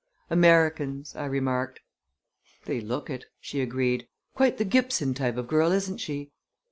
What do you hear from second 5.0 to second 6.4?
type of girl, isn't she?"